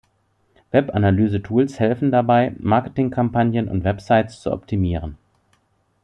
Web-Analysetools 0.71 1.77
helfen 1.79 2.11
dabei, 2.11 2.55
Marketingkampagnen 2.57 3.67
und 3.67 3.83
Websites 3.83 4.41
zu 4.41 4.51
optimieren. 4.51 5.15